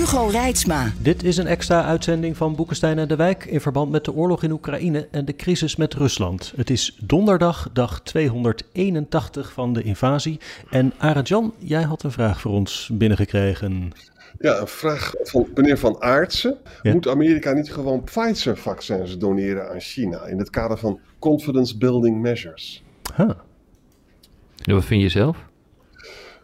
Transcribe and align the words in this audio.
Hugo 0.00 0.26
Reitsma. 0.26 0.92
Dit 0.98 1.22
is 1.22 1.36
een 1.36 1.46
extra 1.46 1.84
uitzending 1.84 2.36
van 2.36 2.54
Boekenstein 2.54 2.98
en 2.98 3.08
de 3.08 3.16
Wijk 3.16 3.44
in 3.44 3.60
verband 3.60 3.90
met 3.90 4.04
de 4.04 4.12
oorlog 4.12 4.42
in 4.42 4.50
Oekraïne 4.50 5.08
en 5.10 5.24
de 5.24 5.36
crisis 5.36 5.76
met 5.76 5.94
Rusland. 5.94 6.52
Het 6.56 6.70
is 6.70 6.96
donderdag, 7.00 7.70
dag 7.72 8.00
281 8.00 9.52
van 9.52 9.72
de 9.72 9.82
invasie. 9.82 10.40
En 10.70 10.92
Arend-Jan, 10.98 11.54
jij 11.58 11.82
had 11.82 12.02
een 12.02 12.12
vraag 12.12 12.40
voor 12.40 12.52
ons 12.52 12.90
binnengekregen. 12.92 13.92
Ja, 14.38 14.60
een 14.60 14.66
vraag 14.66 15.12
van 15.22 15.48
meneer 15.54 15.78
Van 15.78 16.02
Aartsen. 16.02 16.56
Moet 16.82 17.08
Amerika 17.08 17.52
niet 17.52 17.72
gewoon 17.72 18.04
Pfizer-vaccins 18.04 19.18
doneren 19.18 19.70
aan 19.70 19.80
China 19.80 20.24
in 20.26 20.38
het 20.38 20.50
kader 20.50 20.78
van 20.78 21.00
confidence 21.18 21.78
building 21.78 22.20
measures? 22.20 22.82
Huh. 23.16 23.30
En 24.64 24.74
wat 24.74 24.84
vind 24.84 25.02
je 25.02 25.08
zelf? 25.08 25.49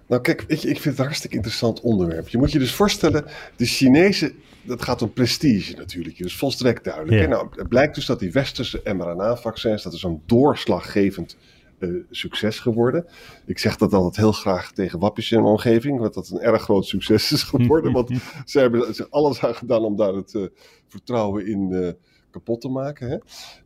Nou 0.06 0.23
kijk, 0.23 0.45
je, 0.48 0.55
ik 0.55 0.62
vind 0.62 0.84
het 0.84 0.98
een 0.98 1.05
hartstikke 1.05 1.37
interessant 1.37 1.80
onderwerp. 1.80 2.28
Je 2.28 2.38
moet 2.38 2.52
je 2.52 2.59
dus 2.59 2.74
voorstellen, 2.74 3.24
de 3.56 3.65
Chinezen, 3.65 4.32
dat 4.62 4.82
gaat 4.82 5.02
om 5.02 5.12
prestige 5.12 5.74
natuurlijk, 5.76 6.18
dus 6.18 6.37
volstrekt 6.37 6.85
duidelijk. 6.85 7.23
Ja. 7.23 7.29
Nou, 7.29 7.48
het 7.51 7.68
blijkt 7.68 7.95
dus 7.95 8.07
dat 8.07 8.18
die 8.18 8.32
westerse 8.32 8.80
mRNA-vaccins, 8.85 9.82
dat 9.82 9.93
is 9.93 10.01
zo'n 10.01 10.23
doorslaggevend 10.26 11.37
eh, 11.79 11.88
succes 12.10 12.59
geworden. 12.59 13.07
Ik 13.46 13.59
zeg 13.59 13.76
dat 13.76 13.93
altijd 13.93 14.16
heel 14.16 14.32
graag 14.32 14.73
tegen 14.73 14.98
wappies 14.98 15.32
in 15.32 15.40
mijn 15.40 15.52
omgeving, 15.52 15.98
want 15.98 16.15
dat 16.15 16.29
een 16.29 16.41
erg 16.41 16.63
groot 16.63 16.87
succes 16.87 17.32
is 17.32 17.43
geworden. 17.43 17.93
want 17.93 18.10
ze 18.45 18.59
hebben 18.59 18.88
er 18.88 19.07
alles 19.10 19.45
aan 19.45 19.54
gedaan 19.54 19.85
om 19.85 19.96
daar 19.96 20.15
het 20.15 20.35
eh, 20.35 20.43
vertrouwen 20.88 21.46
in 21.46 21.73
eh, 21.73 21.93
kapot 22.30 22.60
te 22.60 22.68
maken. 22.68 23.09
Hè? 23.09 23.16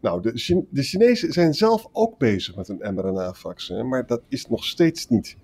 Nou, 0.01 0.23
de, 0.23 0.31
Chine- 0.35 0.67
de 0.71 0.83
Chinezen 0.83 1.33
zijn 1.33 1.55
zelf 1.55 1.87
ook 1.93 2.19
bezig 2.19 2.57
met 2.57 2.69
een 2.69 2.95
mRNA-vaccin, 2.95 3.89
maar 3.89 4.07
dat 4.07 4.23
is 4.29 4.47
nog 4.47 4.65
steeds 4.65 5.09
niet 5.09 5.37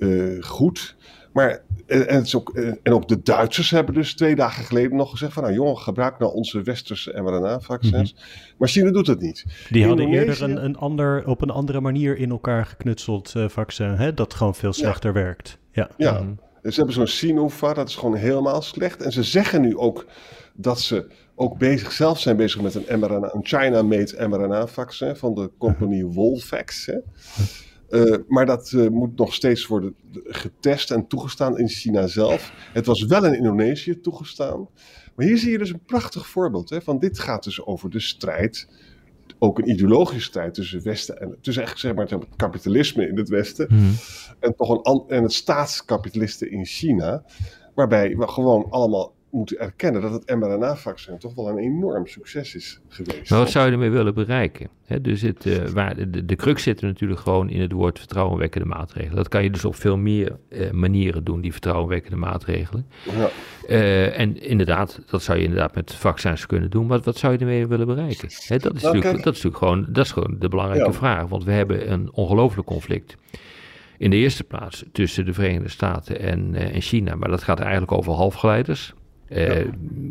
eh, 0.00 0.42
goed. 0.42 0.96
Maar, 1.32 1.62
en, 1.86 2.08
en, 2.08 2.16
het 2.16 2.26
is 2.26 2.36
ook, 2.36 2.50
eh, 2.54 2.72
en 2.82 2.92
ook 2.92 3.08
de 3.08 3.22
Duitsers 3.22 3.70
hebben 3.70 3.94
dus 3.94 4.14
twee 4.14 4.34
dagen 4.34 4.64
geleden 4.64 4.96
nog 4.96 5.10
gezegd 5.10 5.32
van... 5.32 5.42
nou 5.42 5.54
jongen, 5.54 5.78
gebruik 5.78 6.18
nou 6.18 6.32
onze 6.32 6.62
westerse 6.62 7.20
mRNA-vaccins. 7.22 8.14
Maar 8.58 8.68
China 8.68 8.90
doet 8.90 9.06
het 9.06 9.20
niet. 9.20 9.44
Die 9.70 9.86
hadden 9.86 10.08
eerder 10.08 10.42
een, 10.42 10.64
een 10.64 10.76
ander, 10.76 11.26
op 11.26 11.42
een 11.42 11.50
andere 11.50 11.80
manier 11.80 12.16
in 12.16 12.30
elkaar 12.30 12.66
geknutseld 12.66 13.32
eh, 13.36 13.48
vaccin, 13.48 13.90
hè, 13.90 14.14
dat 14.14 14.34
gewoon 14.34 14.54
veel 14.54 14.72
slechter 14.72 15.12
werkt. 15.12 15.58
Ja. 15.72 15.90
Ja, 15.96 16.24
ze 16.62 16.74
hebben 16.74 16.94
zo'n 16.94 17.06
Sinopharm, 17.06 17.74
dat 17.74 17.88
is 17.88 17.96
gewoon 17.96 18.14
helemaal 18.14 18.62
slecht. 18.62 19.02
En 19.02 19.12
ze 19.12 19.22
zeggen 19.22 19.60
nu 19.60 19.76
ook 19.76 20.06
dat 20.54 20.80
ze 20.80 21.06
ook 21.34 21.58
bezig, 21.58 21.92
zelf 21.92 22.20
zijn 22.20 22.36
bezig 22.36 22.60
met 22.60 22.74
een 22.74 23.00
mRNA, 23.00 23.34
een 23.34 23.46
China-made 23.46 24.28
mRNA-vaccin 24.28 25.16
van 25.16 25.34
de 25.34 25.50
compagnie 25.58 26.06
Wolvax. 26.06 26.86
Hè. 26.86 26.98
Eh, 27.90 28.16
maar 28.28 28.46
dat 28.46 28.72
eh, 28.72 28.88
moet 28.88 29.16
nog 29.16 29.34
steeds 29.34 29.66
worden 29.66 29.94
getest 30.24 30.90
en 30.90 31.06
toegestaan 31.06 31.58
in 31.58 31.68
China 31.68 32.06
zelf. 32.06 32.52
Het 32.72 32.86
was 32.86 33.04
wel 33.04 33.24
in 33.24 33.34
Indonesië 33.34 34.00
toegestaan. 34.00 34.68
Maar 35.14 35.26
hier 35.26 35.38
zie 35.38 35.50
je 35.50 35.58
dus 35.58 35.70
een 35.70 35.84
prachtig 35.84 36.26
voorbeeld. 36.26 36.70
Hè, 36.70 36.82
van 36.82 36.98
dit 36.98 37.18
gaat 37.18 37.44
dus 37.44 37.66
over 37.66 37.90
de 37.90 38.00
strijd, 38.00 38.68
ook 39.38 39.58
een 39.58 39.70
ideologische 39.70 40.28
strijd 40.28 40.54
tussen 40.54 40.82
Westen 40.82 41.20
en 41.20 41.36
tussen 41.40 41.64
eigenlijk 41.64 41.78
zeg 41.78 41.94
maar 41.94 42.20
het 42.20 42.36
kapitalisme 42.36 43.08
in 43.08 43.16
het 43.16 43.28
Westen 43.28 43.68
en 44.40 44.54
toch 44.56 44.84
een 44.84 45.04
en 45.08 45.22
het 45.22 45.32
staatskapitalisten 45.32 46.50
in 46.50 46.64
China, 46.64 47.24
waarbij 47.74 48.16
we 48.16 48.28
gewoon 48.28 48.66
allemaal 48.70 49.14
moeten 49.30 49.58
erkennen 49.58 50.02
dat 50.02 50.12
het 50.12 50.36
mRNA-vaccin 50.38 51.18
toch 51.18 51.34
wel 51.34 51.48
een 51.48 51.58
enorm 51.58 52.06
succes 52.06 52.54
is 52.54 52.80
geweest. 52.88 53.30
Maar 53.30 53.38
wat 53.38 53.50
zou 53.50 53.66
je 53.66 53.72
ermee 53.72 53.90
willen 53.90 54.14
bereiken? 54.14 54.68
Dus 55.02 55.20
het, 55.22 55.46
eh, 55.46 55.64
waar, 55.66 56.10
de, 56.10 56.24
de 56.24 56.36
crux 56.36 56.62
zit 56.62 56.80
er 56.80 56.86
natuurlijk 56.86 57.20
gewoon 57.20 57.50
in 57.50 57.60
het 57.60 57.72
woord 57.72 57.98
vertrouwenwekkende 57.98 58.66
maatregelen. 58.66 59.16
Dat 59.16 59.28
kan 59.28 59.42
je 59.42 59.50
dus 59.50 59.64
op 59.64 59.74
veel 59.74 59.96
meer 59.96 60.36
eh, 60.48 60.70
manieren 60.70 61.24
doen, 61.24 61.40
die 61.40 61.52
vertrouwenwekkende 61.52 62.16
maatregelen. 62.16 62.86
Ja. 63.16 63.28
Eh, 63.68 64.18
en 64.18 64.42
inderdaad, 64.42 65.00
dat 65.10 65.22
zou 65.22 65.38
je 65.38 65.44
inderdaad 65.44 65.74
met 65.74 65.94
vaccins 65.94 66.46
kunnen 66.46 66.70
doen. 66.70 66.86
Maar 66.86 67.00
wat 67.00 67.16
zou 67.16 67.32
je 67.32 67.38
ermee 67.38 67.66
willen 67.66 67.86
bereiken? 67.86 68.28
Dat, 68.28 68.30
is 68.30 68.48
Nou, 68.48 68.60
natuurlijk, 68.74 69.02
kijk- 69.02 69.04
dat 69.24 69.34
is 69.34 69.42
natuurlijk 69.42 69.56
gewoon, 69.56 69.86
dat 69.88 70.04
is 70.04 70.12
gewoon 70.12 70.36
de 70.38 70.48
belangrijke 70.48 70.86
Ja. 70.86 70.92
vraag. 70.92 71.28
Want 71.28 71.44
we 71.44 71.52
hebben 71.52 71.92
een 71.92 72.12
ongelooflijk 72.12 72.66
conflict. 72.66 73.16
In 73.98 74.10
de 74.10 74.16
eerste 74.16 74.44
plaats 74.44 74.84
tussen 74.92 75.24
de 75.24 75.32
Verenigde 75.32 75.68
Staten 75.68 76.20
en, 76.20 76.54
en 76.54 76.80
China. 76.80 77.14
Maar 77.14 77.28
dat 77.28 77.42
gaat 77.42 77.60
eigenlijk 77.60 77.92
over 77.92 78.12
halfgeleiders. 78.12 78.94
Eh, 79.30 79.66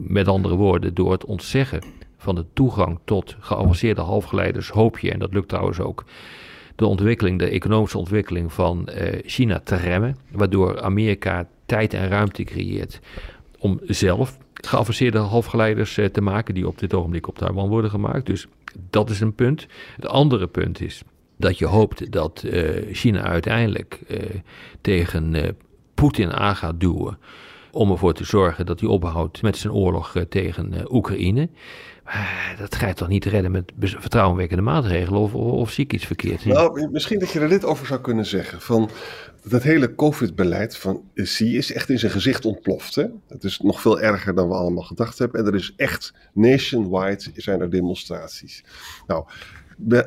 Met 0.07 0.28
andere 0.28 0.56
woorden, 0.56 0.94
door 0.94 1.12
het 1.12 1.25
ontzeggen 1.25 1.81
van 2.18 2.35
de 2.35 2.46
toegang 2.53 3.00
tot 3.06 3.35
geavanceerde 3.40 4.02
halfgeleiders 4.02 4.69
hoop 4.69 5.00
je, 5.00 5.12
en 5.12 5.19
dat 5.19 5.34
lukt 5.34 5.47
trouwens 5.47 5.80
ook, 5.80 6.06
de 6.75 6.85
ontwikkeling, 6.85 7.40
de 7.40 7.50
economische 7.50 7.97
ontwikkeling 7.97 8.53
van 8.53 8.88
eh, 8.88 9.19
China 9.25 9.59
te 9.59 9.75
remmen. 9.75 10.16
Waardoor 10.31 10.81
Amerika 10.81 11.47
tijd 11.66 11.94
en 11.94 12.07
ruimte 12.07 12.44
creëert 12.44 13.00
om 13.57 13.80
zelf 13.84 14.38
geavanceerde 14.53 15.18
halfgeleiders 15.18 15.97
eh, 15.97 16.06
te 16.06 16.22
maken, 16.22 16.53
die 16.53 16.68
op 16.68 16.80
dit 16.80 16.94
ogenblik 16.94 17.28
op 17.28 17.38
Taiwan 17.38 17.69
worden 17.69 17.90
gemaakt. 17.90 18.25
Dus 18.25 18.47
dat 18.90 19.09
is 19.09 19.19
een 19.19 19.36
punt. 19.36 19.68
Het 19.96 20.07
andere 20.07 20.47
punt 20.47 20.81
is 20.81 21.01
dat 21.38 21.57
je 21.57 21.66
hoopt 21.66 22.12
dat 22.12 22.46
China 22.91 23.22
uiteindelijk 23.22 24.00
tegen 24.81 25.56
Poetin 25.94 26.31
aan 26.31 26.56
gaat 26.56 26.80
duwen. 26.80 27.18
Om 27.72 27.91
ervoor 27.91 28.13
te 28.13 28.24
zorgen 28.24 28.66
dat 28.66 28.80
hij 28.80 28.90
ophoudt 28.90 29.41
met 29.41 29.57
zijn 29.57 29.74
oorlog 29.74 30.16
eh, 30.16 30.24
tegen 30.24 30.74
eh, 30.74 30.91
Oekraïne. 30.91 31.50
Dat 32.59 32.75
ga 32.75 32.88
je 32.88 32.94
toch 32.94 33.07
niet 33.07 33.25
redden 33.25 33.52
met 33.52 33.72
vertrouwenwekkende 33.78 34.63
maatregelen? 34.63 35.19
Of, 35.19 35.34
of, 35.34 35.72
zie 35.72 35.84
ik 35.84 35.94
iets 35.94 36.06
verkeerd? 36.06 36.46
Nou, 36.46 36.90
misschien 36.91 37.19
dat 37.19 37.31
je 37.31 37.40
er 37.40 37.50
dit 37.50 37.66
over 37.66 37.85
zou 37.85 38.02
kunnen 38.02 38.25
zeggen. 38.25 38.62
Van 38.62 38.90
dat 39.44 39.63
hele 39.63 39.96
COVID-beleid 39.96 40.78
van 40.78 41.03
Xi 41.13 41.57
is 41.57 41.74
echt 41.74 41.90
in 41.90 42.00
zijn 42.00 42.12
gezicht 42.12 42.46
ontploft. 42.46 42.96
Hè? 42.96 43.06
Het 43.28 43.44
is 43.44 43.59
nog 43.59 43.81
veel 43.81 44.00
erger 44.00 44.36
dan 44.36 44.47
we 44.47 44.53
allemaal 44.53 44.84
gedacht 44.84 45.19
hebben. 45.19 45.40
En 45.40 45.47
er 45.47 45.56
is 45.56 45.74
echt 45.75 46.13
nationwide 46.34 47.31
zijn 47.36 47.62
er 47.62 47.69
demonstraties. 47.69 48.63
Nou, 49.07 49.25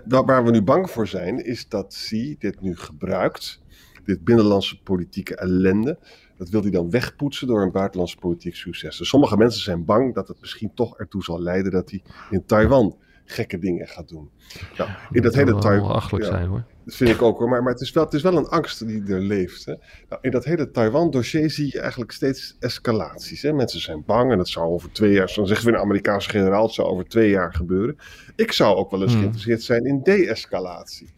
waar 0.07 0.45
we 0.45 0.51
nu 0.51 0.63
bang 0.63 0.91
voor 0.91 1.09
zijn, 1.09 1.45
is 1.45 1.69
dat 1.69 1.87
Xi 1.89 2.37
dit 2.39 2.61
nu 2.61 2.77
gebruikt. 2.77 3.61
Dit 4.05 4.25
binnenlandse 4.25 4.83
politieke 4.83 5.37
ellende. 5.37 5.99
Dat 6.43 6.51
wil 6.51 6.63
hij 6.63 6.71
dan 6.71 6.91
wegpoetsen 6.91 7.47
door 7.47 7.63
een 7.63 7.73
buitenlandse 7.73 8.17
politiek 8.17 8.55
succes. 8.57 8.97
Dus 8.97 9.09
sommige 9.09 9.37
mensen 9.37 9.63
zijn 9.63 9.85
bang 9.85 10.15
dat 10.15 10.29
het 10.29 10.41
misschien 10.41 10.75
toch 10.75 10.99
ertoe 10.99 11.23
zal 11.23 11.41
leiden 11.41 11.73
dat 11.73 11.91
hij 11.91 12.03
in 12.31 12.45
Taiwan 12.45 12.97
gekke 13.25 13.59
dingen 13.59 13.87
gaat 13.87 14.09
doen. 14.09 14.31
Nou, 14.77 14.91
in 15.11 15.23
dat 15.23 15.35
hele 15.35 15.51
zou 15.51 15.61
wel 15.61 15.71
Taiwan. 15.71 16.21
ja. 16.21 16.25
zijn 16.25 16.49
hoor. 16.49 16.65
Dat 16.85 16.95
vind 16.95 17.11
ik 17.11 17.23
ook 17.23 17.39
hoor, 17.39 17.49
maar, 17.49 17.63
maar 17.63 17.73
het, 17.73 17.81
is 17.81 17.93
wel, 17.93 18.05
het 18.05 18.15
is 18.15 18.23
wel 18.23 18.37
een 18.37 18.49
angst 18.49 18.87
die 18.87 19.03
er 19.07 19.21
leeft. 19.21 19.65
Hè? 19.65 19.75
Nou, 20.09 20.23
in 20.23 20.31
dat 20.31 20.45
hele 20.45 20.71
Taiwan-dossier 20.71 21.51
zie 21.51 21.67
je 21.73 21.81
eigenlijk 21.81 22.13
steeds 22.13 22.57
escalaties. 22.61 23.43
Hè? 23.43 23.53
Mensen 23.53 23.81
zijn 23.81 24.03
bang 24.07 24.31
en 24.31 24.39
dat 24.39 24.49
zou 24.49 24.67
over 24.67 24.93
twee 24.93 25.13
jaar, 25.13 25.33
dan 25.35 25.47
zeggen 25.47 25.67
we 25.67 25.73
een 25.73 25.83
Amerikaanse 25.83 26.31
generaal, 26.31 26.65
het 26.65 26.75
zou 26.75 26.89
over 26.89 27.05
twee 27.05 27.31
jaar 27.31 27.55
gebeuren. 27.55 27.97
Ik 28.37 28.53
zou 28.53 28.77
ook 28.77 28.91
wel 28.91 29.03
eens 29.03 29.11
Hmm. 29.11 29.21
geïnteresseerd 29.21 29.63
zijn 29.63 29.85
in 29.85 30.01
de-escalatie. 30.03 31.09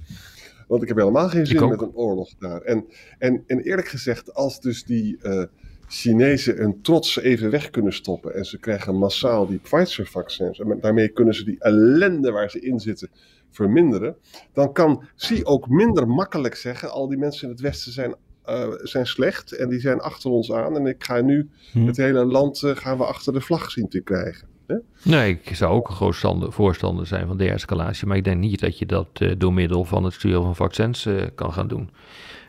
Want 0.68 0.82
ik 0.82 0.88
heb 0.88 0.96
helemaal 0.96 1.28
geen 1.28 1.46
zin 1.46 1.68
met 1.68 1.80
een 1.80 1.94
oorlog 1.94 2.34
daar. 2.38 2.60
En, 2.60 2.84
en, 3.18 3.44
en 3.46 3.60
eerlijk 3.60 3.88
gezegd, 3.88 4.34
als 4.34 4.60
dus 4.60 4.84
die 4.84 5.18
eh, 5.22 5.42
Chinezen 5.86 6.56
hun 6.56 6.82
trots 6.82 7.18
even 7.18 7.50
weg 7.50 7.70
kunnen 7.70 7.92
stoppen 7.92 8.34
en 8.34 8.44
ze 8.44 8.58
krijgen 8.58 8.94
massaal 8.94 9.46
die 9.46 9.58
Pfizer-vaccins 9.58 10.60
en 10.60 10.78
daarmee 10.80 11.08
kunnen 11.08 11.34
ze 11.34 11.44
die 11.44 11.60
ellende 11.60 12.30
waar 12.30 12.50
ze 12.50 12.60
in 12.60 12.80
zitten 12.80 13.08
verminderen, 13.50 14.16
dan 14.52 14.72
kan 14.72 15.04
Xi 15.16 15.44
ook 15.44 15.68
minder 15.68 16.08
makkelijk 16.08 16.54
zeggen: 16.54 16.90
al 16.90 17.08
die 17.08 17.18
mensen 17.18 17.44
in 17.44 17.50
het 17.52 17.60
Westen 17.60 17.92
zijn, 17.92 18.14
eh, 18.44 18.68
zijn 18.82 19.06
slecht 19.06 19.52
en 19.52 19.68
die 19.68 19.80
zijn 19.80 20.00
achter 20.00 20.30
ons 20.30 20.52
aan 20.52 20.76
en 20.76 20.86
ik 20.86 21.04
ga 21.04 21.20
nu 21.20 21.48
Hm. 21.72 21.86
het 21.86 21.96
hele 21.96 22.24
land 22.24 22.62
eh, 22.62 22.76
gaan 22.76 22.98
we 22.98 23.04
achter 23.04 23.32
de 23.32 23.40
vlag 23.40 23.70
zien 23.70 23.88
te 23.88 24.00
krijgen. 24.00 24.48
Hè? 24.66 24.74
Nee, 25.02 25.38
ik 25.44 25.56
zou 25.56 25.72
ook 25.74 25.88
een 25.88 25.94
groot 25.94 26.14
stander- 26.14 26.52
voorstander 26.52 27.06
zijn 27.06 27.26
van 27.26 27.36
de-escalatie. 27.36 28.06
Maar 28.06 28.16
ik 28.16 28.24
denk 28.24 28.40
niet 28.40 28.60
dat 28.60 28.78
je 28.78 28.86
dat 28.86 29.06
eh, 29.12 29.32
door 29.38 29.52
middel 29.52 29.84
van 29.84 30.04
het 30.04 30.12
sturen 30.12 30.42
van 30.42 30.56
vaccins 30.56 31.06
eh, 31.06 31.14
kan 31.34 31.52
gaan 31.52 31.68
doen. 31.68 31.90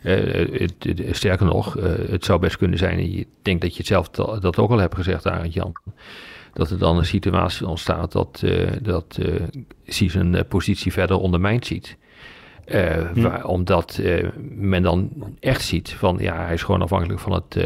Eh, 0.03 0.15
het, 0.59 0.73
het- 0.79 1.15
sterker 1.15 1.45
nog, 1.45 1.73
het 2.09 2.25
zou 2.25 2.39
best 2.39 2.57
kunnen 2.57 2.77
zijn, 2.77 2.97
en 2.99 3.17
ik 3.17 3.27
denk 3.41 3.61
dat 3.61 3.71
je 3.71 3.77
het 3.77 3.87
zelf 3.87 4.09
dat 4.09 4.57
ook 4.57 4.69
al 4.71 4.77
hebt 4.77 4.95
gezegd, 4.95 5.27
Arend 5.27 5.53
Jan, 5.53 5.73
dat 6.53 6.69
er 6.69 6.77
dan 6.77 6.97
een 6.97 7.05
situatie 7.05 7.67
ontstaat 7.67 8.11
dat, 8.11 8.43
dat 8.81 9.19
zijn 9.85 10.45
positie 10.47 10.91
verder 10.91 11.17
ondermijnd 11.17 11.65
ziet. 11.65 11.97
Waar- 13.13 13.45
omdat 13.45 14.01
men 14.49 14.83
dan 14.83 15.09
echt 15.39 15.61
ziet 15.61 15.89
van 15.93 16.17
ja, 16.19 16.43
hij 16.45 16.53
is 16.53 16.63
gewoon 16.63 16.81
afhankelijk 16.81 17.19
van 17.19 17.31
het, 17.33 17.57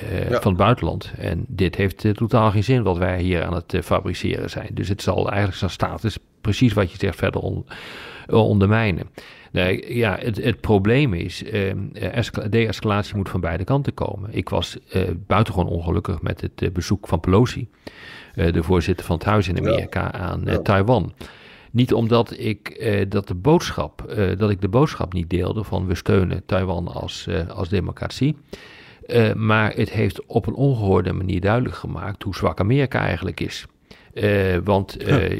eh, 0.00 0.40
van 0.40 0.52
het 0.52 0.56
buitenland. 0.56 1.12
En 1.18 1.44
dit 1.48 1.74
heeft 1.74 2.06
totaal 2.14 2.50
geen 2.50 2.64
zin 2.64 2.82
wat 2.82 2.98
wij 2.98 3.20
hier 3.20 3.44
aan 3.44 3.54
het 3.54 3.78
fabriceren 3.82 4.50
zijn. 4.50 4.70
Dus 4.72 4.88
het 4.88 5.02
zal 5.02 5.28
eigenlijk 5.28 5.56
zijn 5.58 5.70
status, 5.70 6.18
precies 6.40 6.72
wat 6.72 6.90
je 6.90 6.98
zegt, 6.98 7.16
verder 7.16 7.40
on, 7.40 7.66
ondermijnen. 8.28 9.06
Nee, 9.52 9.96
ja, 9.96 10.16
het, 10.20 10.44
het 10.44 10.60
probleem 10.60 11.14
is, 11.14 11.42
uh, 11.42 11.72
de-escalatie 12.50 13.16
moet 13.16 13.28
van 13.28 13.40
beide 13.40 13.64
kanten 13.64 13.94
komen. 13.94 14.30
Ik 14.32 14.48
was 14.48 14.78
buitengewoon 15.26 15.68
ongelukkig 15.68 16.22
met 16.22 16.40
het 16.40 16.72
bezoek 16.72 17.08
van 17.08 17.20
Pelosi, 17.20 17.68
de 18.34 18.62
voorzitter 18.62 19.06
van 19.06 19.16
het 19.16 19.24
huis 19.24 19.48
in 19.48 19.58
Amerika, 19.58 20.12
aan 20.12 20.62
Taiwan. 20.62 21.12
Niet 21.70 21.92
omdat 21.92 22.38
ik, 22.38 22.86
dat 23.08 23.28
de 23.28 23.34
boodschap, 23.34 24.14
dat 24.38 24.50
ik 24.50 24.60
de 24.60 24.68
boodschap 24.68 25.12
niet 25.12 25.30
deelde 25.30 25.64
van 25.64 25.86
we 25.86 25.94
steunen 25.94 26.42
Taiwan 26.46 26.88
als, 26.88 27.28
als 27.48 27.68
democratie. 27.68 28.36
Maar 29.34 29.74
het 29.74 29.90
heeft 29.90 30.26
op 30.26 30.46
een 30.46 30.54
ongehoorde 30.54 31.12
manier 31.12 31.40
duidelijk 31.40 31.74
gemaakt 31.74 32.22
hoe 32.22 32.34
zwak 32.34 32.60
Amerika 32.60 32.98
eigenlijk 32.98 33.40
is. 33.40 33.66
Uh, 34.14 34.56
want 34.64 35.08
uh, 35.08 35.30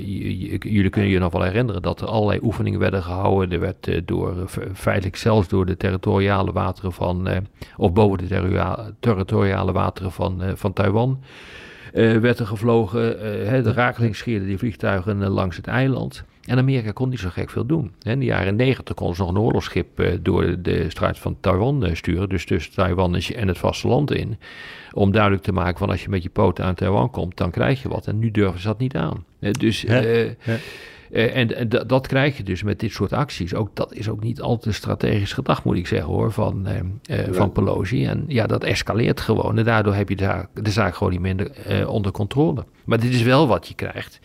jullie 0.58 0.88
kunnen 0.88 1.11
je 1.11 1.19
nog 1.19 1.32
wel 1.32 1.43
herinneren 1.43 1.82
dat 1.82 2.00
er 2.00 2.06
allerlei 2.06 2.38
oefeningen 2.43 2.81
werden 2.81 3.02
gehouden. 3.02 3.52
Er 3.52 3.61
werd 3.61 3.87
uh, 3.87 4.00
door, 4.05 4.34
feitelijk 4.75 5.16
zelfs 5.16 5.49
door 5.49 5.66
de 5.66 5.76
territoriale 5.76 6.52
wateren 6.52 6.93
van, 6.93 7.28
of 7.76 7.93
boven 7.93 8.19
de 8.19 8.93
territoriale 9.00 9.72
wateren 9.72 10.12
van, 10.12 10.43
van 10.55 10.72
Taiwan, 10.72 11.20
werd 11.93 12.38
er 12.38 12.46
gevlogen. 12.46 13.19
de 13.64 13.72
rakeling 13.72 14.16
scheerde 14.16 14.46
die 14.46 14.58
vliegtuigen 14.58 15.28
langs 15.28 15.56
het 15.56 15.66
eiland. 15.66 16.25
En 16.46 16.58
Amerika 16.58 16.91
kon 16.91 17.08
niet 17.08 17.19
zo 17.19 17.29
gek 17.29 17.50
veel 17.50 17.67
doen. 17.67 17.93
In 18.02 18.19
de 18.19 18.25
jaren 18.25 18.56
negentig 18.56 18.94
kon 18.94 19.14
ze 19.14 19.20
nog 19.20 19.31
een 19.31 19.38
oorlogsschip 19.38 20.00
uh, 20.00 20.12
door 20.20 20.56
de 20.62 20.91
strijd 20.91 21.19
van 21.19 21.37
Taiwan 21.41 21.87
uh, 21.87 21.94
sturen. 21.94 22.29
Dus 22.29 22.46
tussen 22.46 22.73
Taiwan 22.73 23.17
en 23.17 23.49
het 23.49 23.58
vasteland 23.58 24.12
in. 24.12 24.38
Om 24.93 25.12
duidelijk 25.12 25.43
te 25.43 25.52
maken 25.52 25.79
van 25.79 25.91
als 25.91 26.02
je 26.02 26.08
met 26.08 26.23
je 26.23 26.29
poten 26.29 26.64
aan 26.64 26.75
Taiwan 26.75 27.11
komt, 27.11 27.37
dan 27.37 27.50
krijg 27.50 27.82
je 27.82 27.88
wat. 27.88 28.06
En 28.06 28.19
nu 28.19 28.31
durven 28.31 28.61
ze 28.61 28.67
dat 28.67 28.79
niet 28.79 28.96
aan. 28.96 29.25
Uh, 29.41 29.52
dus... 29.52 29.85
en, 29.85 31.56
en 31.56 31.69
dat 31.87 32.06
krijg 32.06 32.37
je 32.37 32.43
dus 32.43 32.62
met 32.62 32.81
dit 32.81 32.93
soort 32.93 33.12
acties. 33.12 33.55
Ook 33.55 33.70
dat 33.73 33.94
is 33.94 34.08
ook 34.08 34.23
niet 34.23 34.40
altijd 34.40 34.75
strategisch 34.75 35.32
gedacht, 35.32 35.64
moet 35.64 35.76
ik 35.76 35.87
zeggen 35.87 36.08
hoor, 36.08 36.32
van, 36.32 36.69
van 37.31 37.52
Pelosi. 37.52 38.06
En 38.06 38.25
ja, 38.26 38.47
dat 38.47 38.64
escaleert 38.64 39.20
gewoon. 39.20 39.58
En 39.58 39.64
daardoor 39.64 39.94
heb 39.94 40.08
je 40.08 40.17
de 40.17 40.25
zaak, 40.25 40.49
de 40.64 40.70
zaak 40.70 40.94
gewoon 40.94 41.12
niet 41.12 41.20
minder 41.20 41.50
onder 41.88 42.12
controle. 42.12 42.64
Maar 42.85 43.00
dit 43.00 43.14
is 43.14 43.23
wel 43.23 43.47
wat 43.47 43.69
je 43.69 43.75
krijgt. 43.75 44.20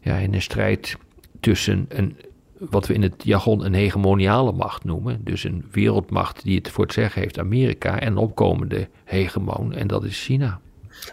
Ja, 0.00 0.16
in 0.16 0.34
een 0.34 0.42
strijd 0.42 0.96
tussen 1.40 1.86
een, 1.88 2.16
wat 2.58 2.86
we 2.86 2.94
in 2.94 3.02
het 3.02 3.14
jargon 3.24 3.64
een 3.64 3.74
hegemoniale 3.74 4.52
macht 4.52 4.84
noemen. 4.84 5.20
Dus 5.24 5.44
een 5.44 5.64
wereldmacht 5.70 6.42
die 6.42 6.56
het 6.56 6.70
voor 6.70 6.84
het 6.84 6.92
zeggen 6.92 7.22
heeft, 7.22 7.38
Amerika, 7.38 8.00
en 8.00 8.06
een 8.06 8.16
opkomende 8.16 8.88
hegemoon, 9.04 9.74
en 9.74 9.86
dat 9.86 10.04
is 10.04 10.24
China. 10.24 10.60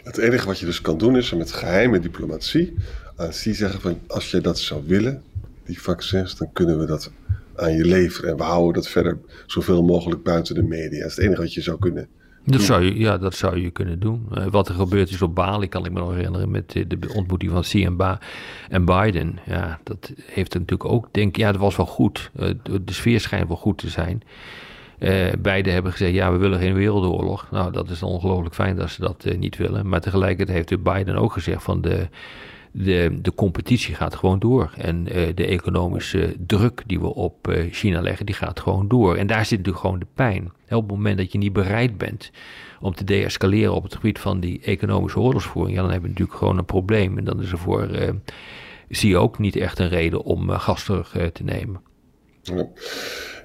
Het 0.04 0.18
enige 0.18 0.46
wat 0.46 0.60
je 0.60 0.66
dus 0.66 0.82
kan 0.82 0.98
doen 0.98 1.18
is 1.18 1.34
met 1.34 1.52
geheime 1.52 2.00
diplomatie 2.00 2.74
aan 3.16 3.30
Xi 3.30 3.54
zeggen 3.54 3.82
van 3.82 4.00
als 4.08 4.32
je 4.32 4.42
dat 4.42 4.60
zou 4.60 4.84
willen, 4.88 5.24
die 5.66 5.82
vaccins, 5.82 6.38
dan 6.38 6.52
kunnen 6.54 6.80
we 6.80 6.86
dat 6.86 7.12
aan 7.56 7.74
je 7.74 7.86
leveren. 7.86 8.30
En 8.30 8.38
we 8.38 8.44
houden 8.44 8.74
dat 8.74 8.88
verder 8.88 9.18
zoveel 9.46 9.84
mogelijk 9.84 10.24
buiten 10.24 10.56
de 10.56 10.64
media. 10.64 11.00
Dat 11.00 11.10
is 11.10 11.16
het 11.16 11.26
enige 11.26 11.42
wat 11.42 11.54
je 11.54 11.62
zou 11.62 11.80
kunnen 11.80 12.08
dat 12.46 12.62
zou, 12.62 12.84
je, 12.84 13.00
ja, 13.00 13.18
dat 13.18 13.36
zou 13.36 13.62
je 13.62 13.70
kunnen 13.70 14.00
doen. 14.00 14.28
Uh, 14.38 14.46
wat 14.46 14.68
er 14.68 14.76
gebeurd 14.76 15.10
is 15.10 15.22
op 15.22 15.36
Bali, 15.36 15.68
kan 15.68 15.86
ik 15.86 15.92
me 15.92 16.00
nog 16.00 16.14
herinneren, 16.14 16.52
met 16.52 16.72
de, 16.72 16.98
ontmoeting 17.16 17.52
van 17.52 17.62
Xi 17.62 17.86
en, 17.86 17.96
ba 17.96 18.20
en, 18.70 18.86
Biden. 18.86 19.40
Ja, 19.46 19.80
dat 19.84 20.14
heeft 20.26 20.54
natuurlijk 20.54 20.90
ook, 20.90 21.08
denk 21.12 21.36
ja, 21.36 21.52
dat 21.52 21.62
was 21.62 21.76
wel 21.76 21.86
goed. 21.86 22.32
Uh, 22.40 22.50
de 22.64 22.94
sfeer 22.94 23.20
schijnt 23.20 23.48
wel 23.48 23.58
goed 23.58 23.78
te 23.78 23.90
zijn. 23.90 24.22
Uh, 25.00 25.28
beide 25.40 25.70
hebben 25.70 25.92
gezegd, 25.92 26.14
ja, 26.14 26.32
we 26.32 26.38
willen 26.38 26.60
geen 26.60 26.74
wereldoorlog. 26.74 27.48
Nou, 27.52 27.72
dat 27.72 27.90
is 27.90 28.04
ongelooflijk 28.04 28.56
fijn 28.56 28.76
dat 28.76 28.90
ze 28.90 29.02
dat 29.02 29.26
niet 29.38 29.58
willen. 29.58 29.90
Maar 29.90 30.02
tegelijkertijd 30.02 30.70
heeft 30.70 30.84
Biden 30.84 31.16
ook 31.16 31.34
gezegd 31.34 31.64
van 31.64 31.82
de 31.82 32.08
de, 32.78 33.18
de 33.22 33.34
competitie 33.34 33.96
gaat 33.96 34.16
gewoon 34.16 34.40
door. 34.40 34.74
En 34.78 35.18
uh, 35.18 35.28
de 35.36 35.46
economische 35.46 36.36
druk 36.48 36.84
die 36.86 37.00
we 37.00 37.14
op 37.14 37.48
uh, 37.48 37.74
China 37.74 38.02
leggen, 38.02 38.26
die 38.26 38.36
gaat 38.36 38.60
gewoon 38.60 38.88
door. 38.88 39.16
En 39.16 39.28
daar 39.28 39.46
zit 39.46 39.58
natuurlijk 39.58 39.86
gewoon 39.86 40.00
de 40.00 40.08
pijn. 40.14 40.52
op 40.70 40.82
het 40.82 40.92
moment 40.92 41.18
dat 41.18 41.32
je 41.32 41.38
niet 41.38 41.54
bereid 41.54 41.98
bent 41.98 42.32
om 42.80 42.96
te 42.96 43.04
deescaleren 43.04 43.74
op 43.74 43.84
het 43.84 43.96
gebied 43.96 44.20
van 44.20 44.40
die 44.40 44.62
economische 44.62 45.20
oorlogsvoering, 45.20 45.76
ja, 45.76 45.82
dan 45.82 45.92
hebben 45.92 46.10
we 46.10 46.14
natuurlijk 46.14 46.40
gewoon 46.40 46.58
een 46.58 46.66
probleem. 46.66 47.18
En 47.18 47.24
dan 47.24 47.42
is 47.42 47.52
er 47.52 47.58
voor, 47.58 47.90
uh, 47.90 48.10
zie 48.90 49.10
je 49.10 49.18
ook 49.18 49.40
niet 49.40 49.56
echt 49.56 49.80
een 49.80 49.90
reden 49.90 50.24
om 50.24 50.50
gas 50.50 50.84
terug 50.84 51.10
te 51.34 51.44
nemen. 51.44 51.82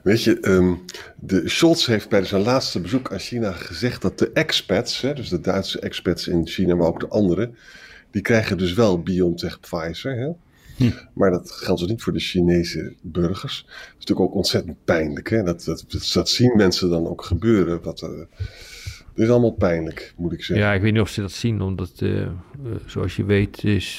Weet 0.02 0.22
je, 0.22 0.48
um, 0.48 0.84
de 1.16 1.48
Scholz 1.48 1.86
heeft 1.86 2.08
bij 2.08 2.24
zijn 2.24 2.42
laatste 2.42 2.80
bezoek 2.80 3.12
aan 3.12 3.18
China 3.18 3.52
gezegd 3.52 4.02
dat 4.02 4.18
de 4.18 4.30
expats, 4.32 5.00
hè, 5.00 5.14
dus 5.14 5.28
de 5.28 5.40
Duitse 5.40 5.80
expats 5.80 6.28
in 6.28 6.46
China, 6.46 6.74
maar 6.74 6.86
ook 6.86 7.00
de 7.00 7.08
anderen, 7.08 7.56
die 8.10 8.22
krijgen 8.22 8.58
dus 8.58 8.72
wel 8.72 9.02
BioNTech 9.02 9.60
Pfizer. 9.60 10.16
Hè? 10.16 10.30
Hm. 10.76 10.90
Maar 11.14 11.30
dat 11.30 11.50
geldt 11.50 11.80
dus 11.80 11.90
niet 11.90 12.02
voor 12.02 12.12
de 12.12 12.20
Chinese 12.20 12.94
burgers. 13.00 13.64
Dat 13.66 13.74
is 13.76 13.92
natuurlijk 13.98 14.28
ook 14.28 14.34
ontzettend 14.34 14.76
pijnlijk. 14.84 15.30
Hè? 15.30 15.42
Dat, 15.42 15.64
dat, 15.64 15.84
dat, 16.12 16.28
zien 16.28 16.56
mensen 16.56 16.90
dan 16.90 17.06
ook 17.06 17.24
gebeuren. 17.24 17.82
Wat, 17.82 18.02
uh, 18.02 18.08
is 19.14 19.28
allemaal 19.28 19.52
pijnlijk, 19.52 20.14
moet 20.16 20.32
ik 20.32 20.44
zeggen. 20.44 20.66
Ja, 20.66 20.72
ik 20.72 20.82
weet 20.82 20.92
niet 20.92 21.02
of 21.02 21.08
ze 21.08 21.20
dat 21.20 21.32
zien, 21.32 21.60
omdat, 21.60 21.92
uh, 22.00 22.28
zoals 22.86 23.16
je 23.16 23.24
weet, 23.24 23.64
is 23.64 23.98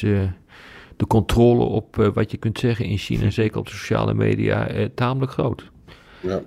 de 0.96 1.08
controle 1.08 1.64
op 1.64 1.96
wat 2.14 2.32
je 2.32 2.38
kunt 2.38 2.60
zeggen 2.60 2.86
in 2.86 2.98
China, 2.98 3.30
zeker 3.30 3.60
op 3.60 3.66
de 3.66 3.76
sociale 3.76 4.14
media, 4.14 4.90
tamelijk 4.96 5.32
groot. 5.32 5.72
Ja. 6.20 6.42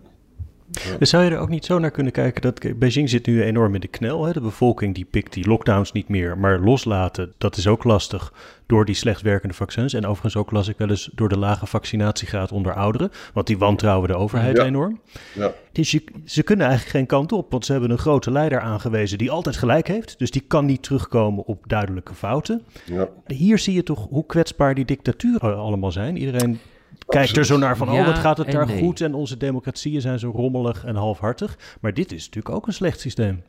Dus 0.99 1.11
zou 1.11 1.25
je 1.25 1.31
er 1.31 1.39
ook 1.39 1.49
niet 1.49 1.65
zo 1.65 1.79
naar 1.79 1.91
kunnen 1.91 2.13
kijken 2.13 2.43
dat 2.43 2.79
Beijing 2.79 3.11
zit 3.11 3.27
nu 3.27 3.43
enorm 3.43 3.75
in 3.75 3.81
de 3.81 3.89
knel. 3.89 4.25
Hè? 4.25 4.33
De 4.33 4.41
bevolking 4.41 4.95
die 4.95 5.05
pikt 5.05 5.33
die 5.33 5.47
lockdowns 5.47 5.93
niet 5.93 6.09
meer, 6.09 6.39
maar 6.39 6.61
loslaten, 6.61 7.33
dat 7.39 7.57
is 7.57 7.67
ook 7.67 7.85
lastig 7.85 8.33
door 8.67 8.85
die 8.85 8.95
slecht 8.95 9.23
werkende 9.23 9.55
vaccins. 9.55 9.93
En 9.93 10.07
overigens 10.07 10.37
ook 10.37 10.51
las 10.51 10.69
ik 10.69 10.79
wel 10.79 10.91
eens 10.91 11.11
door 11.15 11.29
de 11.29 11.39
lage 11.39 11.67
vaccinatiegraad 11.67 12.53
onder 12.53 12.75
ouderen, 12.75 13.11
want 13.33 13.47
die 13.47 13.59
wantrouwen 13.59 14.09
de 14.09 14.15
overheid 14.15 14.59
enorm. 14.59 15.01
Ja. 15.35 15.53
Dus 15.73 15.91
je, 15.91 16.05
ze 16.25 16.43
kunnen 16.43 16.67
eigenlijk 16.67 16.97
geen 16.97 17.07
kant 17.07 17.33
op, 17.33 17.51
want 17.51 17.65
ze 17.65 17.73
hebben 17.73 17.91
een 17.91 17.99
grote 17.99 18.31
leider 18.31 18.61
aangewezen 18.61 19.19
die 19.19 19.31
altijd 19.31 19.57
gelijk 19.57 19.89
heeft. 19.89 20.19
Dus 20.19 20.31
die 20.31 20.45
kan 20.47 20.65
niet 20.65 20.83
terugkomen 20.83 21.45
op 21.45 21.65
duidelijke 21.67 22.15
fouten. 22.15 22.63
Ja. 22.85 23.09
Hier 23.27 23.59
zie 23.59 23.75
je 23.75 23.83
toch 23.83 24.07
hoe 24.11 24.27
kwetsbaar 24.27 24.75
die 24.75 24.85
dictaturen 24.85 25.57
allemaal 25.57 25.93
zijn. 25.93 26.17
Iedereen 26.17 26.59
kijkt 27.07 27.37
er 27.37 27.45
zo 27.45 27.59
naar 27.59 27.77
van, 27.77 27.91
oh, 27.91 28.07
wat 28.07 28.19
gaat 28.19 28.39
het 28.39 28.51
daar 28.51 28.69
goed 28.69 29.01
en 29.01 29.15
onze 29.15 29.37
democratieën 29.37 30.01
zijn 30.01 30.19
zo 30.19 30.31
rommelig 30.31 30.85
en 30.85 30.97
halfhartig. 30.97 31.59
Maar 31.81 31.95
dit 31.95 32.13
is 32.13 32.25
natuurlijk 32.25 32.55
ook 32.55 32.67
een 32.67 32.73
slecht 32.73 33.01
systeem. 33.01 33.43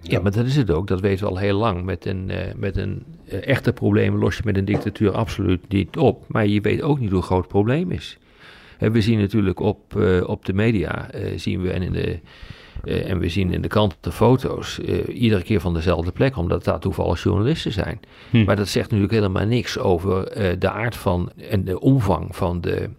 Ja, 0.00 0.20
maar 0.20 0.32
dat 0.32 0.46
is 0.46 0.56
het 0.56 0.70
ook. 0.70 0.86
Dat 0.86 1.00
weten 1.00 1.24
we 1.24 1.30
al 1.30 1.38
heel 1.38 1.58
lang. 1.58 1.84
Met 1.84 2.06
een, 2.06 2.28
uh, 2.28 2.38
met 2.56 2.76
een 2.76 3.04
uh, 3.32 3.46
echte 3.46 3.72
probleem 3.72 4.16
los 4.16 4.36
je 4.36 4.42
met 4.44 4.56
een 4.56 4.64
dictatuur 4.64 5.12
absoluut 5.12 5.68
niet 5.68 5.96
op. 5.96 6.24
Maar 6.28 6.46
je 6.46 6.60
weet 6.60 6.82
ook 6.82 6.98
niet 6.98 7.10
hoe 7.10 7.22
groot 7.22 7.38
het 7.38 7.48
probleem 7.48 7.90
is. 7.90 8.18
En 8.78 8.92
we 8.92 9.00
zien 9.00 9.18
natuurlijk 9.18 9.60
op, 9.60 9.94
uh, 9.96 10.28
op 10.28 10.44
de 10.44 10.52
media, 10.52 11.10
zien 11.36 11.62
we 11.62 11.70
en 11.70 11.82
in 11.82 11.92
de 11.92 12.20
uh, 12.84 13.10
en 13.10 13.18
we 13.18 13.28
zien 13.28 13.52
in 13.52 13.62
de 13.62 13.68
krant 13.68 13.96
de 14.00 14.12
foto's 14.12 14.78
uh, 14.78 15.20
iedere 15.20 15.42
keer 15.42 15.60
van 15.60 15.74
dezelfde 15.74 16.12
plek, 16.12 16.36
omdat 16.36 16.64
daar 16.64 16.78
toevallig 16.80 17.22
journalisten 17.22 17.72
zijn. 17.72 18.00
Hm. 18.30 18.44
Maar 18.44 18.56
dat 18.56 18.68
zegt 18.68 18.86
natuurlijk 18.86 19.14
helemaal 19.14 19.46
niks 19.46 19.78
over 19.78 20.38
uh, 20.38 20.52
de 20.58 20.70
aard 20.70 20.96
van 20.96 21.30
en 21.50 21.64
de 21.64 21.80
omvang 21.80 22.36
van 22.36 22.60
de, 22.60 22.90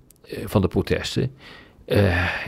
van 0.46 0.62
de 0.62 0.68
protesten. 0.68 1.32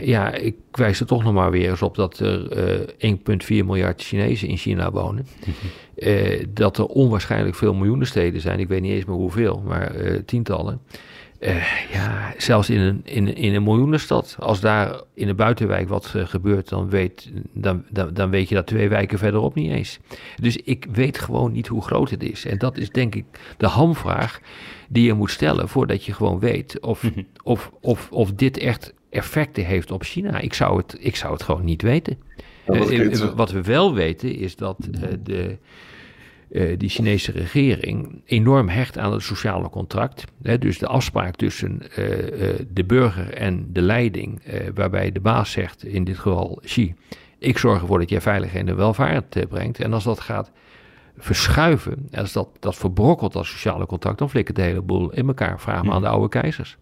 Ja, 0.00 0.32
ik 0.32 0.56
wijs 0.72 1.00
er 1.00 1.06
toch 1.06 1.24
nog 1.24 1.32
maar 1.32 1.50
weer 1.50 1.70
eens 1.70 1.82
op 1.82 1.94
dat 1.94 2.18
er 2.18 2.94
1,4 2.98 3.46
miljard 3.48 4.02
Chinezen 4.02 4.48
in 4.48 4.56
China 4.56 4.90
wonen. 4.90 5.26
Hm. 5.44 6.44
dat 6.48 6.78
er 6.78 6.86
onwaarschijnlijk 6.86 7.54
veel 7.56 7.74
miljoenen 7.74 8.06
steden 8.06 8.40
zijn. 8.40 8.60
Ik 8.60 8.68
weet 8.68 8.80
niet 8.80 8.92
eens 8.92 9.04
meer 9.04 9.16
hoeveel, 9.16 9.62
maar 9.66 9.92
tientallen. 10.24 10.80
Uh, 11.42 11.90
ja, 11.92 12.34
zelfs 12.38 12.70
in 12.70 12.80
een, 12.80 13.00
in, 13.04 13.36
in 13.36 13.54
een 13.54 13.62
miljoenenstad. 13.62 14.36
Als 14.38 14.60
daar 14.60 15.00
in 15.14 15.26
de 15.26 15.34
buitenwijk 15.34 15.88
wat 15.88 16.12
uh, 16.16 16.26
gebeurt, 16.26 16.68
dan 16.68 16.90
weet, 16.90 17.30
dan, 17.52 17.84
dan, 17.90 18.14
dan 18.14 18.30
weet 18.30 18.48
je 18.48 18.54
dat 18.54 18.66
twee 18.66 18.88
wijken 18.88 19.18
verderop 19.18 19.54
niet 19.54 19.70
eens. 19.70 19.98
Dus 20.40 20.56
ik 20.56 20.86
weet 20.92 21.18
gewoon 21.18 21.52
niet 21.52 21.66
hoe 21.66 21.82
groot 21.82 22.10
het 22.10 22.22
is. 22.22 22.44
En 22.44 22.58
dat 22.58 22.76
is 22.76 22.90
denk 22.90 23.14
ik 23.14 23.24
de 23.56 23.66
hamvraag 23.66 24.40
die 24.88 25.04
je 25.04 25.12
moet 25.12 25.30
stellen 25.30 25.68
voordat 25.68 26.04
je 26.04 26.12
gewoon 26.12 26.38
weet 26.38 26.80
of, 26.80 27.02
mhm. 27.02 27.22
of, 27.42 27.72
of, 27.80 28.08
of 28.10 28.32
dit 28.32 28.58
echt 28.58 28.94
effecten 29.12 29.64
heeft 29.64 29.90
op 29.90 30.02
China. 30.02 30.38
Ik 30.38 30.54
zou 30.54 30.76
het, 30.76 30.96
ik 31.00 31.16
zou 31.16 31.32
het 31.32 31.42
gewoon 31.42 31.64
niet 31.64 31.82
weten. 31.82 32.18
Uh, 32.66 33.14
wat 33.34 33.50
we 33.50 33.62
wel 33.62 33.94
weten 33.94 34.34
is 34.34 34.56
dat 34.56 34.76
de 35.22 35.58
uh, 36.50 36.78
die 36.78 36.88
Chinese 36.88 37.32
regering 37.32 38.22
enorm 38.24 38.68
hecht 38.68 38.98
aan 38.98 39.12
het 39.12 39.22
sociale 39.22 39.70
contract. 39.70 40.24
Hè, 40.42 40.58
dus 40.58 40.78
de 40.78 40.86
afspraak 40.86 41.36
tussen 41.36 41.82
de 42.68 42.84
burger 42.86 43.34
en 43.34 43.66
de 43.72 43.82
leiding, 43.82 44.42
waarbij 44.74 45.12
de 45.12 45.20
baas 45.20 45.50
zegt, 45.50 45.84
in 45.84 46.04
dit 46.04 46.18
geval 46.18 46.60
Xi, 46.64 46.94
ik 47.38 47.58
zorg 47.58 47.80
ervoor 47.80 47.98
dat 47.98 48.10
jij 48.10 48.20
veiligheid 48.20 48.68
en 48.68 48.76
welvaart 48.76 49.48
brengt. 49.48 49.80
En 49.80 49.92
als 49.92 50.04
dat 50.04 50.20
gaat 50.20 50.50
verschuiven, 51.16 52.08
als 52.12 52.32
dat, 52.32 52.48
dat 52.60 52.76
verbrokkelt, 52.76 53.32
dat 53.32 53.46
sociale 53.46 53.86
contract, 53.86 54.18
dan 54.18 54.30
flikkert 54.30 54.56
de 54.56 54.62
hele 54.62 54.82
boel 54.82 55.12
in 55.12 55.26
elkaar. 55.26 55.60
Vraag 55.60 55.82
maar 55.82 55.94
aan 55.94 56.02
de 56.02 56.08
oude 56.08 56.28
keizers. 56.28 56.76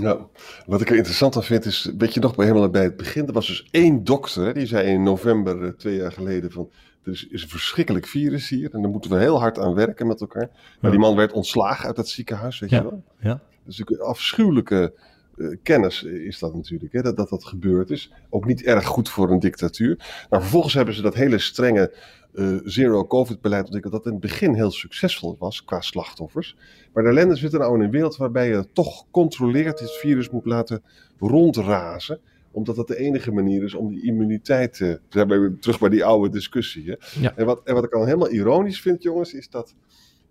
Ja, 0.00 0.26
wat 0.66 0.80
ik 0.80 0.90
er 0.90 0.96
interessant 0.96 1.36
aan 1.36 1.42
vind 1.42 1.64
is, 1.64 1.92
weet 1.98 2.14
je 2.14 2.20
nog 2.20 2.34
bij 2.34 2.46
helemaal 2.46 2.70
bij 2.70 2.82
het 2.82 2.96
begin, 2.96 3.26
er 3.26 3.32
was 3.32 3.46
dus 3.46 3.68
één 3.70 4.04
dokter, 4.04 4.44
hè, 4.44 4.52
die 4.52 4.66
zei 4.66 4.88
in 4.88 5.02
november 5.02 5.64
eh, 5.64 5.68
twee 5.70 5.96
jaar 5.96 6.12
geleden 6.12 6.50
van, 6.50 6.70
er 7.04 7.12
is, 7.12 7.26
is 7.26 7.42
een 7.42 7.48
verschrikkelijk 7.48 8.06
virus 8.06 8.48
hier 8.48 8.74
en 8.74 8.82
daar 8.82 8.90
moeten 8.90 9.10
we 9.10 9.18
heel 9.18 9.40
hard 9.40 9.58
aan 9.58 9.74
werken 9.74 10.06
met 10.06 10.20
elkaar. 10.20 10.50
Maar 10.80 10.90
die 10.90 11.00
man 11.00 11.16
werd 11.16 11.32
ontslagen 11.32 11.86
uit 11.86 11.96
dat 11.96 12.08
ziekenhuis, 12.08 12.58
weet 12.58 12.70
Ja. 12.70 12.76
je 12.76 12.82
wel. 12.82 13.02
Ja. 13.20 13.40
Dus 13.64 13.78
een 13.84 14.00
afschuwelijke 14.00 14.92
eh, 15.38 15.56
kennis 15.62 16.02
is 16.02 16.38
dat 16.38 16.54
natuurlijk, 16.54 16.92
hè, 16.92 17.02
dat, 17.02 17.16
dat 17.16 17.28
dat 17.28 17.44
gebeurd 17.44 17.90
is. 17.90 18.12
Ook 18.30 18.46
niet 18.46 18.62
erg 18.62 18.86
goed 18.86 19.08
voor 19.08 19.30
een 19.30 19.38
dictatuur. 19.38 19.96
Maar 20.30 20.40
vervolgens 20.40 20.74
hebben 20.74 20.94
ze 20.94 21.02
dat 21.02 21.14
hele 21.14 21.38
strenge 21.38 21.94
eh, 22.34 22.56
zero-covid-beleid 22.64 23.64
ontwikkeld, 23.64 23.92
dat 23.92 24.06
in 24.06 24.12
het 24.12 24.20
begin 24.20 24.54
heel 24.54 24.70
succesvol 24.70 25.36
was 25.38 25.64
qua 25.64 25.80
slachtoffers. 25.80 26.56
Maar 26.92 27.02
de 27.02 27.08
ellende 27.08 27.36
zit 27.36 27.52
er 27.52 27.58
nou 27.58 27.74
in 27.74 27.84
een 27.84 27.90
wereld 27.90 28.16
waarbij 28.16 28.48
je 28.48 28.66
toch 28.72 29.04
controleerd 29.10 29.78
dit 29.78 29.90
virus 29.90 30.30
moet 30.30 30.46
laten 30.46 30.82
rondrazen 31.18 32.20
omdat 32.50 32.76
dat 32.76 32.88
de 32.88 32.96
enige 32.96 33.32
manier 33.32 33.64
is 33.64 33.74
om 33.74 33.88
die 33.88 34.04
immuniteit 34.04 34.72
te... 34.72 35.00
Zijn 35.08 35.28
we 35.28 35.38
weer 35.38 35.58
terug 35.58 35.78
bij 35.78 35.88
die 35.88 36.04
oude 36.04 36.28
discussie. 36.28 36.84
Hè? 36.90 37.20
Ja. 37.20 37.36
En, 37.36 37.46
wat, 37.46 37.60
en 37.64 37.74
wat 37.74 37.84
ik 37.84 37.90
dan 37.90 38.04
helemaal 38.04 38.30
ironisch 38.30 38.80
vind, 38.80 39.02
jongens, 39.02 39.34
is 39.34 39.50
dat... 39.50 39.74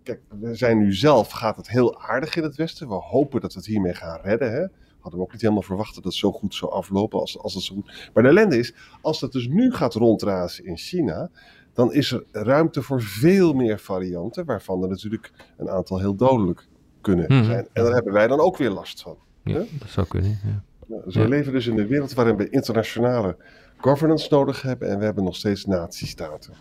Kijk, 0.03 0.19
we 0.39 0.55
zijn 0.55 0.77
nu 0.77 0.93
zelf, 0.93 1.31
gaat 1.31 1.57
het 1.57 1.69
heel 1.69 2.01
aardig 2.01 2.35
in 2.35 2.43
het 2.43 2.55
Westen. 2.55 2.87
We 2.87 2.93
hopen 2.93 3.41
dat 3.41 3.53
we 3.53 3.59
het 3.59 3.67
hiermee 3.67 3.93
gaan 3.93 4.19
redden. 4.21 4.51
Hè? 4.51 4.65
Hadden 5.07 5.19
we 5.19 5.25
ook 5.25 5.31
niet 5.31 5.41
helemaal 5.41 5.63
verwacht 5.63 5.95
dat 5.95 6.03
het 6.03 6.13
zo 6.13 6.31
goed 6.31 6.55
zou 6.55 6.71
aflopen 6.71 7.19
als, 7.19 7.39
als 7.39 7.53
het 7.53 7.63
zo 7.63 7.75
goed... 7.75 8.09
Maar 8.13 8.23
de 8.23 8.29
ellende 8.29 8.57
is, 8.57 8.73
als 9.01 9.21
het 9.21 9.31
dus 9.31 9.47
nu 9.47 9.73
gaat 9.73 9.93
rondrazen 9.93 10.65
in 10.65 10.77
China... 10.77 11.29
dan 11.73 11.93
is 11.93 12.11
er 12.11 12.23
ruimte 12.31 12.81
voor 12.81 13.01
veel 13.01 13.53
meer 13.53 13.79
varianten... 13.79 14.45
waarvan 14.45 14.83
er 14.83 14.89
natuurlijk 14.89 15.31
een 15.57 15.69
aantal 15.69 15.99
heel 15.99 16.15
dodelijk 16.15 16.67
kunnen 17.01 17.25
Mhm. 17.33 17.43
zijn. 17.43 17.67
En 17.73 17.83
daar 17.83 17.93
hebben 17.93 18.13
wij 18.13 18.27
dan 18.27 18.39
ook 18.39 18.57
weer 18.57 18.69
last 18.69 19.01
van. 19.01 19.17
Ja, 19.43 19.53
dat 19.79 19.89
zou 19.89 20.07
kunnen. 20.07 20.29
Ja. 20.29 20.63
Dus 21.05 21.13
Ja. 21.13 21.21
we 21.21 21.27
leven 21.27 21.51
dus 21.51 21.67
in 21.67 21.79
een 21.79 21.87
wereld 21.87 22.13
waarin 22.13 22.37
we 22.37 22.49
internationale 22.49 23.37
governance 23.77 24.27
nodig 24.29 24.61
hebben 24.61 24.89
en 24.89 24.99
we 24.99 25.05
hebben 25.05 25.23
nog 25.23 25.35
steeds 25.35 25.65
natiestaten. 25.65 26.53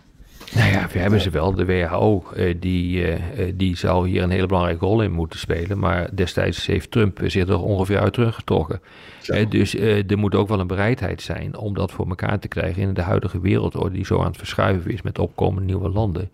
Nou 0.55 0.71
ja, 0.71 0.87
we 0.91 0.99
hebben 0.99 1.21
ze 1.21 1.29
wel. 1.29 1.53
De 1.53 1.65
WHO, 1.65 2.23
eh, 2.35 2.55
die, 2.59 3.03
eh, 3.03 3.47
eh, 3.47 3.53
die 3.55 3.77
zou 3.77 4.07
hier 4.07 4.23
een 4.23 4.29
hele 4.29 4.45
belangrijke 4.45 4.85
rol 4.85 5.01
in 5.01 5.11
moeten 5.11 5.39
spelen. 5.39 5.79
Maar 5.79 6.09
destijds 6.15 6.65
heeft 6.65 6.91
Trump 6.91 7.19
zich 7.23 7.47
er 7.47 7.61
ongeveer 7.61 7.99
uit 7.99 8.13
teruggetrokken. 8.13 8.81
Ja. 9.21 9.45
Dus 9.45 9.75
er 9.79 10.17
moet 10.17 10.35
ook 10.35 10.47
wel 10.47 10.59
een 10.59 10.67
bereidheid 10.67 11.21
zijn 11.21 11.57
om 11.57 11.73
dat 11.73 11.91
voor 11.91 12.07
elkaar 12.07 12.39
te 12.39 12.47
krijgen 12.47 12.81
in 12.81 12.93
de 12.93 13.01
huidige 13.01 13.39
wereldorde 13.39 13.95
die 13.95 14.05
zo 14.05 14.19
aan 14.19 14.25
het 14.27 14.37
verschuiven 14.37 14.91
is 14.91 15.01
met 15.01 15.19
opkomende 15.19 15.65
nieuwe 15.65 15.89
landen. 15.89 16.29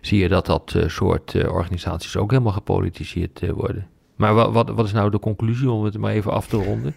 Zie 0.00 0.18
je 0.18 0.28
dat 0.28 0.46
dat 0.46 0.74
soort 0.86 1.48
organisaties 1.48 2.16
ook 2.16 2.30
helemaal 2.30 2.52
gepolitiseerd 2.52 3.40
worden. 3.50 3.86
Maar 4.16 4.34
wat, 4.34 4.52
wat, 4.52 4.70
wat 4.70 4.84
is 4.86 4.92
nou 4.92 5.10
de 5.10 5.18
conclusie, 5.18 5.70
om 5.70 5.84
het 5.84 5.98
maar 5.98 6.12
even 6.12 6.32
af 6.32 6.46
te 6.46 6.56
ronden, 6.56 6.94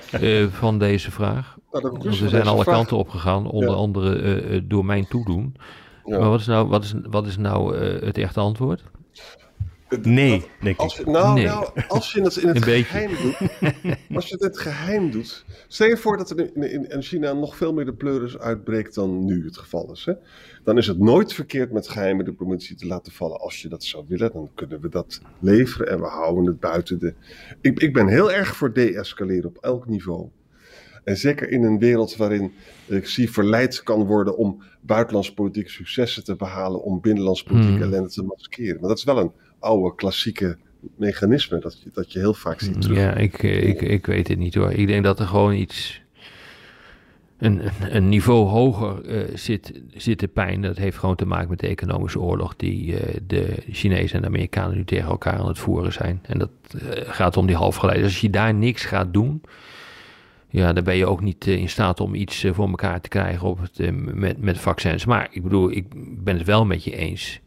van 0.60 0.78
deze 0.78 1.10
vraag? 1.10 1.56
Nou, 1.72 1.98
de 2.00 2.08
we 2.08 2.28
zijn 2.28 2.46
alle 2.46 2.62
vraag- 2.62 2.74
kanten 2.74 2.96
op 2.96 3.08
gegaan, 3.08 3.46
onder 3.46 3.70
Ja. 3.70 3.76
andere 3.76 4.66
door 4.66 4.84
mijn 4.84 5.08
toedoen. 5.08 5.54
Ja. 6.04 6.18
Maar 6.18 6.28
wat 6.28 6.40
is 6.40 6.46
nou, 6.46 6.68
wat 6.68 6.84
is, 6.84 6.94
wat 7.10 7.26
is 7.26 7.36
nou 7.36 7.76
eh, 7.76 8.02
het 8.02 8.18
echte 8.18 8.40
antwoord? 8.40 8.82
Nee, 10.02 10.44
denk 10.60 10.78
Als 10.78 10.98
ik. 10.98 11.04
je, 11.04 11.10
nou, 11.10 11.34
Nee. 11.34 11.44
nou, 11.44 11.68
als 11.88 12.12
je 12.12 12.22
het 12.22 12.36
in 12.36 12.46
het 12.48 12.56
Een 12.56 12.62
beetje. 12.64 12.84
geheim 12.84 13.10
doet, 13.22 13.36
als 14.16 14.28
je 14.28 14.32
het 14.34 14.40
in 14.42 14.46
het 14.48 14.58
geheim 14.58 15.10
doet, 15.10 15.44
stel 15.68 15.86
je 15.88 15.96
voor 15.96 16.16
dat 16.16 16.30
er 16.30 16.38
in, 16.38 16.70
in, 16.72 16.90
in 16.90 17.02
China 17.02 17.32
nog 17.32 17.56
veel 17.56 17.72
meer 17.72 17.84
de 17.84 17.92
pleuris 17.92 18.38
uitbreekt 18.38 18.94
dan 18.94 19.24
nu 19.24 19.44
het 19.44 19.58
geval 19.58 19.92
is. 19.92 20.04
Hè? 20.04 20.12
Dan 20.64 20.78
is 20.78 20.86
het 20.86 20.98
nooit 20.98 21.32
verkeerd 21.32 21.72
met 21.72 21.88
geheime 21.88 22.24
diplomatie 22.24 22.76
te 22.76 22.86
laten 22.86 23.12
vallen. 23.12 23.40
Als 23.40 23.62
je 23.62 23.68
dat 23.68 23.84
zou 23.84 24.04
willen, 24.08 24.32
dan 24.32 24.50
kunnen 24.54 24.80
we 24.80 24.88
dat 24.88 25.20
leveren 25.38 25.88
en 25.88 26.00
we 26.00 26.06
houden 26.06 26.44
het 26.46 26.60
buiten 26.60 26.98
de. 26.98 27.14
Ik, 27.60 27.80
ik 27.80 27.92
ben 27.92 28.08
heel 28.08 28.32
erg 28.32 28.56
voor 28.56 28.72
de-escaleren 28.72 29.48
op 29.48 29.58
elk 29.60 29.86
niveau. 29.86 30.28
En 31.04 31.16
zeker 31.16 31.50
in 31.50 31.62
een 31.64 31.78
wereld 31.78 32.16
waarin 32.16 32.52
ik 32.86 33.06
zie 33.06 33.30
verleid 33.30 33.82
kan 33.82 34.04
worden 34.04 34.36
om 34.36 34.62
buitenlands 34.80 35.32
politieke 35.32 35.70
successen 35.70 36.24
te 36.24 36.34
behalen, 36.36 36.82
om 36.82 37.00
binnenlands 37.00 37.42
politieke 37.42 37.72
Hmm. 37.74 37.82
ellende 37.82 38.08
te 38.08 38.22
maskeren. 38.22 38.80
Maar 38.80 38.88
dat 38.88 38.98
is 38.98 39.04
wel 39.04 39.18
een 39.18 39.32
oude 39.58 39.94
klassieke 39.94 40.56
mechanisme 40.96 41.58
dat 41.58 41.82
je, 41.82 41.90
dat 41.92 42.12
je 42.12 42.18
heel 42.18 42.34
vaak 42.34 42.60
ziet 42.60 42.80
terug. 42.80 42.96
Ja, 42.98 43.14
ik, 43.14 43.42
ik, 43.42 43.82
ik 43.82 44.06
weet 44.06 44.28
het 44.28 44.38
niet 44.38 44.54
hoor. 44.54 44.72
Ik 44.72 44.86
denk 44.86 45.04
dat 45.04 45.18
er 45.20 45.26
gewoon 45.26 45.54
iets. 45.54 46.02
Een, 47.38 47.66
een- 47.66 47.96
een 47.96 48.08
niveau 48.08 48.48
hoger 48.48 49.04
eh, 49.04 49.36
zit, 49.36 49.72
zit 49.94 50.20
de 50.20 50.28
pijn. 50.28 50.62
Dat 50.62 50.76
heeft 50.76 50.98
gewoon 50.98 51.16
te 51.16 51.26
maken 51.26 51.48
met 51.48 51.58
de 51.60 51.66
economische 51.66 52.20
oorlog 52.20 52.56
die 52.56 52.96
eh, 52.98 53.14
de 53.26 53.54
Chinezen 53.70 54.14
en 54.16 54.20
de 54.22 54.26
Amerikanen 54.28 54.76
nu 54.76 54.84
tegen 54.84 55.08
elkaar 55.10 55.38
aan 55.38 55.48
het 55.48 55.58
voeren 55.58 55.92
zijn. 55.92 56.20
En 56.22 56.38
dat 56.38 56.50
eh, 56.78 56.78
gaat 57.06 57.36
om 57.36 57.46
die 57.46 57.56
halfgeleiders. 57.56 58.12
Als 58.12 58.20
je 58.20 58.30
daar 58.30 58.54
niks 58.54 58.84
gaat 58.84 59.12
doen, 59.12 59.40
ja, 60.54 60.72
dan 60.72 60.84
ben 60.84 60.96
je 60.96 61.06
ook 61.06 61.20
niet 61.20 61.46
eh, 61.46 61.56
in 61.56 61.68
staat 61.68 62.00
om 62.00 62.14
iets 62.14 62.44
eh, 62.44 62.52
voor 62.54 62.68
elkaar 62.68 63.00
te 63.00 63.08
krijgen 63.08 63.48
op 63.48 63.60
het, 63.60 63.80
eh, 63.80 63.90
met, 63.92 64.42
met 64.42 64.58
vaccins. 64.58 65.04
Maar 65.04 65.28
ik 65.30 65.42
bedoel, 65.42 65.70
ik 65.70 65.84
ben 66.24 66.36
het 66.36 66.46
wel 66.46 66.64
met 66.64 66.84
je 66.84 66.96
eens. 66.96 67.40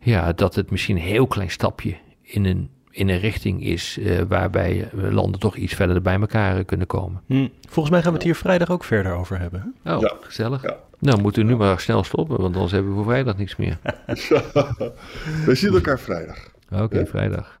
Ja, 0.00 0.32
dat 0.32 0.54
het 0.54 0.70
misschien 0.70 0.96
een 0.96 1.02
heel 1.02 1.26
klein 1.26 1.50
stapje 1.50 1.96
in 2.22 2.44
een, 2.44 2.70
in 2.90 3.08
een 3.08 3.18
richting 3.18 3.62
is 3.64 3.98
waarbij 4.28 4.88
landen 4.92 5.40
toch 5.40 5.56
iets 5.56 5.74
verder 5.74 6.02
bij 6.02 6.20
elkaar 6.20 6.64
kunnen 6.64 6.86
komen. 6.86 7.22
Hm. 7.26 7.48
Volgens 7.68 7.90
mij 7.94 8.02
gaan 8.02 8.10
we 8.10 8.16
het 8.16 8.26
hier 8.26 8.34
vrijdag 8.34 8.70
ook 8.70 8.84
verder 8.84 9.12
over 9.12 9.38
hebben. 9.38 9.74
hè? 9.82 9.94
Oh, 9.94 10.00
Ja. 10.00 10.12
gezellig. 10.20 10.62
Ja. 10.62 10.76
Nou, 10.98 11.20
moeten 11.20 11.42
we 11.46 11.48
nu 11.50 11.56
maar 11.56 11.80
snel 11.80 12.04
stoppen, 12.04 12.40
want 12.40 12.54
anders 12.54 12.72
hebben 12.72 12.90
we 12.90 12.96
voor 12.96 13.06
vrijdag 13.06 13.36
niks 13.36 13.56
meer. 13.56 13.78
We 15.46 15.54
zien 15.54 15.74
elkaar 15.74 15.98
vrijdag. 16.00 16.50
Oké, 16.72 16.98
Ja. 16.98 17.06
vrijdag. 17.06 17.60